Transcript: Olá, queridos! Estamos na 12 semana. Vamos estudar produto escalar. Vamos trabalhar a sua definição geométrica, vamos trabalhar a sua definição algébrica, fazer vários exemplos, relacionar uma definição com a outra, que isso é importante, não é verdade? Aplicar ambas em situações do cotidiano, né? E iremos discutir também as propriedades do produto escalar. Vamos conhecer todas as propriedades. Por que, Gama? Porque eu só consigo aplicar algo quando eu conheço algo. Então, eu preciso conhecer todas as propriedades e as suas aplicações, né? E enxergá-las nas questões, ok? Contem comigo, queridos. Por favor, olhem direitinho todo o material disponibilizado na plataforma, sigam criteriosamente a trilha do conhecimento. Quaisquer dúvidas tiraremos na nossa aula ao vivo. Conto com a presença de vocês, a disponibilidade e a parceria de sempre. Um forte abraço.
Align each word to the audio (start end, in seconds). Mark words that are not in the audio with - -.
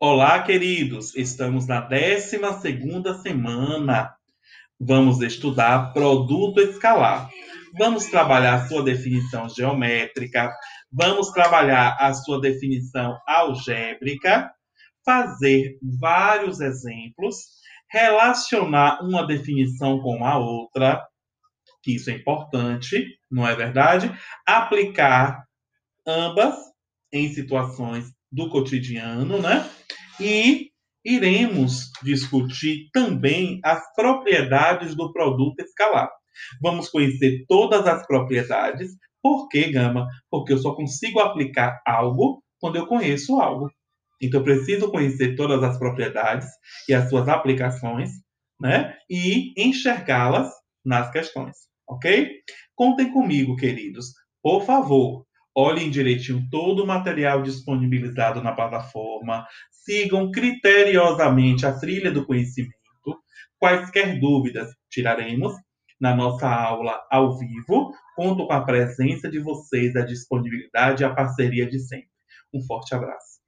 Olá, 0.00 0.40
queridos! 0.44 1.16
Estamos 1.16 1.66
na 1.66 1.80
12 1.80 2.38
semana. 3.20 4.14
Vamos 4.78 5.20
estudar 5.22 5.92
produto 5.92 6.60
escalar. 6.60 7.28
Vamos 7.76 8.06
trabalhar 8.06 8.54
a 8.54 8.68
sua 8.68 8.84
definição 8.84 9.48
geométrica, 9.48 10.54
vamos 10.92 11.32
trabalhar 11.32 11.96
a 11.98 12.14
sua 12.14 12.40
definição 12.40 13.18
algébrica, 13.26 14.48
fazer 15.04 15.76
vários 15.82 16.60
exemplos, 16.60 17.34
relacionar 17.90 19.02
uma 19.02 19.26
definição 19.26 20.00
com 20.00 20.24
a 20.24 20.38
outra, 20.38 21.04
que 21.82 21.96
isso 21.96 22.08
é 22.08 22.12
importante, 22.12 23.18
não 23.28 23.44
é 23.44 23.56
verdade? 23.56 24.16
Aplicar 24.46 25.42
ambas 26.06 26.54
em 27.12 27.28
situações 27.34 28.12
do 28.30 28.48
cotidiano, 28.48 29.42
né? 29.42 29.68
E 30.20 30.70
iremos 31.04 31.90
discutir 32.02 32.88
também 32.92 33.60
as 33.64 33.82
propriedades 33.94 34.94
do 34.94 35.12
produto 35.12 35.60
escalar. 35.60 36.10
Vamos 36.60 36.88
conhecer 36.88 37.44
todas 37.48 37.86
as 37.86 38.06
propriedades. 38.06 38.90
Por 39.22 39.48
que, 39.48 39.70
Gama? 39.70 40.06
Porque 40.30 40.52
eu 40.52 40.58
só 40.58 40.74
consigo 40.74 41.20
aplicar 41.20 41.80
algo 41.86 42.42
quando 42.60 42.76
eu 42.76 42.86
conheço 42.86 43.40
algo. 43.40 43.70
Então, 44.20 44.40
eu 44.40 44.44
preciso 44.44 44.90
conhecer 44.90 45.36
todas 45.36 45.62
as 45.62 45.78
propriedades 45.78 46.48
e 46.88 46.94
as 46.94 47.08
suas 47.08 47.28
aplicações, 47.28 48.10
né? 48.60 48.96
E 49.08 49.52
enxergá-las 49.56 50.50
nas 50.84 51.10
questões, 51.10 51.56
ok? 51.88 52.30
Contem 52.74 53.12
comigo, 53.12 53.56
queridos. 53.56 54.06
Por 54.42 54.64
favor, 54.64 55.24
olhem 55.58 55.90
direitinho 55.90 56.48
todo 56.48 56.84
o 56.84 56.86
material 56.86 57.42
disponibilizado 57.42 58.40
na 58.40 58.52
plataforma, 58.52 59.44
sigam 59.72 60.30
criteriosamente 60.30 61.66
a 61.66 61.76
trilha 61.76 62.12
do 62.12 62.24
conhecimento. 62.24 62.76
Quaisquer 63.58 64.20
dúvidas 64.20 64.68
tiraremos 64.88 65.52
na 66.00 66.14
nossa 66.14 66.48
aula 66.48 67.00
ao 67.10 67.36
vivo. 67.36 67.92
Conto 68.14 68.46
com 68.46 68.52
a 68.52 68.64
presença 68.64 69.28
de 69.28 69.40
vocês, 69.40 69.96
a 69.96 70.04
disponibilidade 70.04 71.02
e 71.02 71.06
a 71.06 71.12
parceria 71.12 71.68
de 71.68 71.80
sempre. 71.80 72.06
Um 72.54 72.62
forte 72.64 72.94
abraço. 72.94 73.38